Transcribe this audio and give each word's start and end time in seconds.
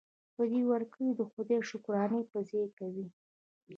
په 0.35 0.43
دې 0.51 0.61
ورکړې 0.71 1.09
د 1.15 1.21
خدای 1.31 1.59
شکرانې 1.69 2.21
په 2.31 2.37
ځای 2.49 2.67
کوي. 2.77 3.07